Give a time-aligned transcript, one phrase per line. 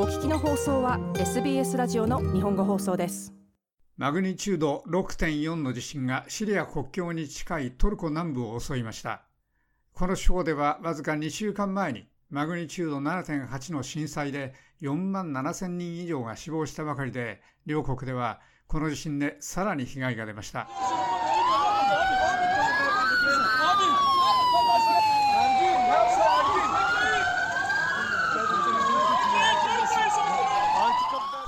[0.00, 3.34] お聞きの放送は SBS ラジオの日本語放送です。
[3.96, 9.22] マグニチュード6.4の地震がシリア国境に近いトルコ南部を襲いました。
[9.94, 20.68] この地方ではわずか2週間前にマグニチュード7.8の震災で4万7000人以上が死亡したばかりで両国ではこの地震でさらに被害が出ました。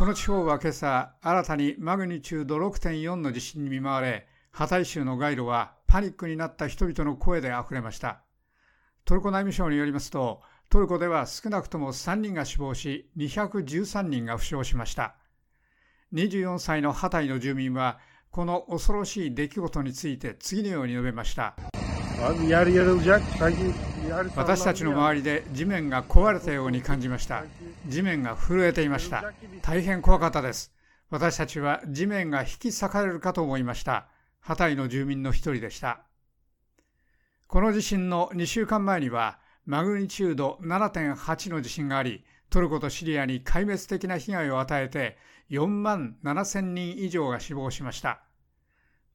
[0.00, 8.22] この地方は今朝、新たにマグニチュード6.4の地震に見舞われ、ハタイ州の街路はパニックになった人々の声で溢れました。
[9.04, 15.16] トルコ内務省によりますと、トルコでは少なくとも3人が死亡し、213人が負傷しました。
[16.14, 17.98] 24歳のハタイの住民は、
[18.30, 21.56] この恐ろしい出来事について次のように述べました。
[24.36, 27.44] 私たちの周りで地面が壊れたように感じました。
[27.88, 29.32] 地面が震えていました。
[29.62, 30.70] 大変怖かったです。
[31.08, 34.06] 私たちは地面が引き裂かれるかと思いました。
[34.38, 36.02] ハタイの住民の一人でした。
[37.46, 45.16] この地震の2週間前にはマグニチュード7.8の地震がありトルコとシリアに壊滅的な被害を与えて
[45.50, 48.20] 4万7000人以上が死亡しました。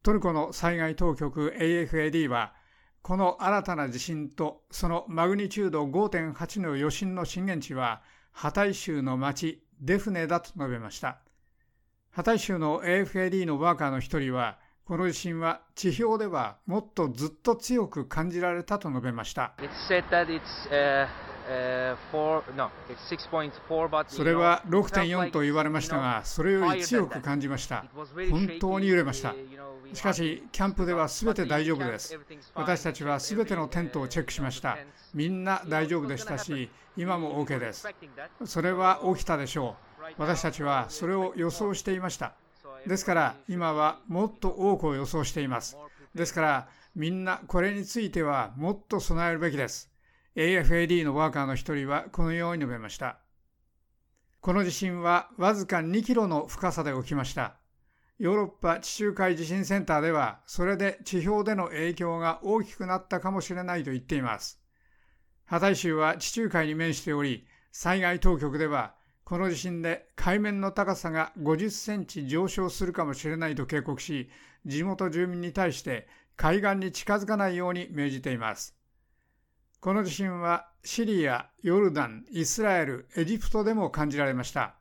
[0.01, 2.54] トルコの災害当局 AFAD は
[3.05, 11.19] この新たな地震とそのマグニチュード5.8の余震の震源地はハタイ州の町デフネだと述べました。
[12.09, 19.53] ハタイ州の AFAD のワーカーの一人はこの地震は地表ではもっとずっと強く感じられたと述べました。
[24.07, 27.85] それは6.4と言われましたが、それより強く感じました。
[28.31, 29.35] 本当に揺れました。
[29.93, 32.19] しかし、キャンプでは全て大丈夫です。
[32.55, 34.77] 私たちは全てのテントをチェックしました。
[35.13, 37.87] みんな大丈夫でしたし、今も OK です。
[38.45, 40.13] それは起きたでしょう。
[40.17, 42.33] 私たちはそれを予想していました。
[42.87, 45.77] ですから、今はもっと多くを予想しています。
[46.13, 49.94] ですから、みんなこれについてはもっと備えるべきです。
[50.35, 53.19] AFAD のワーカーの一人はこのように述べました。
[54.41, 57.55] この地震はわずか2キロの深さで起きました。
[58.19, 64.61] ヨーロッパ地中海地震センターでは、それで地表での影響が大きくなったかもしれないと言っています。
[65.45, 74.29] ハタイ州は地中海に面しており、災害当局では、この地震で海面の高さが50センチ上昇するかもしれないと警告し、
[74.65, 78.75] 地元住民に対して海岸に近づかないように命じています。
[79.85, 84.73] この地震はシリア、ヨルダン、イスラエル、エジプトでも感じられました。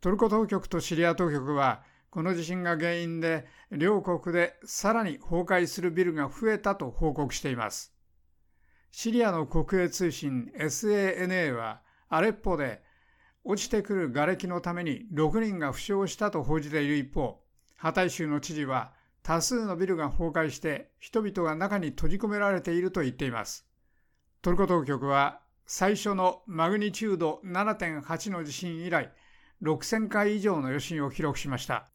[0.00, 7.92] トルコ当局とシリア当局は、この地震が原因で両国でさらに崩壊するビルが増えたと報告しています。
[8.92, 12.80] シリアの国営通信 SANA はアレッポで
[13.44, 17.42] 落ちてくる瓦礫のために6人が負傷したと報じている一方、
[17.76, 23.68] ハタイ州の知事は多数のビルが崩壊して人々が中に閉じ込められていると言っています。
[24.40, 29.10] トルコ当局は最初のマグニチュード7.8の地震以来
[29.62, 31.88] 6000回以上の余震を記録しました。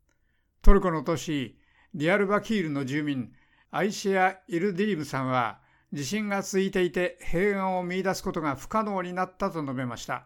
[0.61, 1.57] トルコの都市
[1.93, 3.31] ディアルバキールの住民
[3.71, 5.59] アイシェア・イルディリムさんは
[5.93, 10.25] 地震が続いていて平安を見出すことが不可能になったと述べました。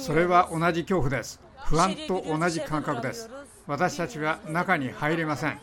[0.00, 1.40] それは同じ恐怖です。
[1.66, 3.30] 不安と同じ感覚です。
[3.68, 5.60] 私たちは中に入れません。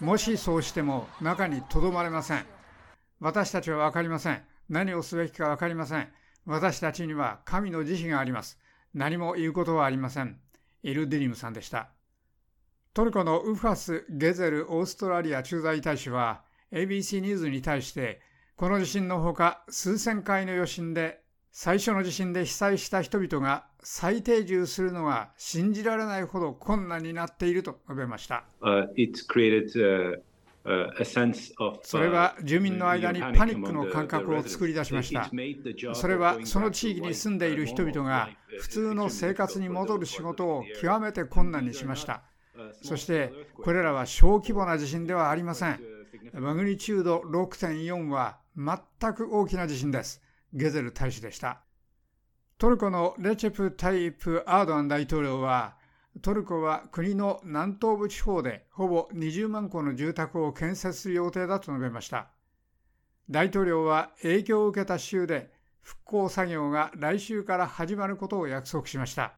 [0.00, 2.55] もしそうしても中にとどまれません
[3.20, 4.42] 私たちは分かりません。
[4.68, 6.08] 何をすべきか分かりません。
[6.44, 8.58] 私たちには神の慈悲があります。
[8.94, 10.38] 何も言うことはありません。
[10.82, 11.88] イルディリムさんでした。
[12.94, 18.20] トルコのウファス・ゲゼル・オーストラリア駐在大使は ABC ニューズに対して
[18.56, 21.20] この地震のほか数千回の余震で
[21.52, 28.44] 最初の地震で被災した人々が再定住するのが信じられないほど困難になっていると述べました。
[28.62, 28.88] Uh,
[31.82, 35.30] それは住民の間にパニックの感覚を作り出しました。
[35.94, 42.22] それはその地域に住んでいる人々が普通の生活に戻る仕事を極めて困難にしました。
[42.82, 43.32] そして
[43.62, 45.80] これらは小規模な地震ではありません。
[46.32, 50.22] マグニチュード6.4は全く大きな地震です。
[50.52, 51.60] ゲゼル大使でした。
[52.58, 55.76] トルコのレチェプ・タイプ・アードアン大統領は
[56.22, 62.28] トルコは国の南東部地方でほぼ20万戸の住宅を建設する予定だと述べました。
[63.28, 65.50] 大統領は影響を受けた州で
[65.82, 69.34] 復興作業が来週から始まることを約束しました。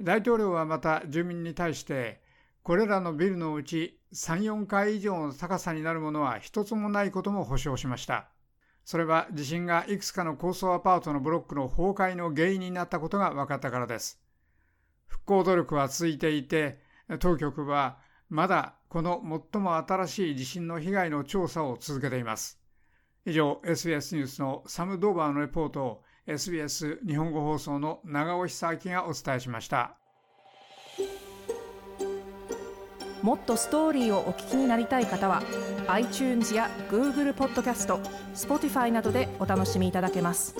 [0.00, 2.22] 大統領はまた住民に対して、
[2.62, 8.28] これらのビルのうち3、4階以上の高さになるものは一つもないことも保証しました。
[8.84, 14.20] それは地震がいくつかの高層アパートのブロックの崩壊の原因になったことが分かったからです。
[15.12, 16.80] 復興努力は続いていて、
[17.20, 17.98] 当局は
[18.30, 19.22] まだこの
[19.52, 22.58] 最も新しい地震の被害の調査を続けています。
[23.26, 29.98] 以上、SBS ニュースのサム・ドーバーのレポートを SBS 日本語放送の長尾久明がお伝えしました。
[33.20, 35.42] もっとストーリーをお聞きになりたい方は
[35.88, 37.98] iTunes や Google ポッドキャスト
[38.34, 40.56] Spotify などでお楽しみいただけます。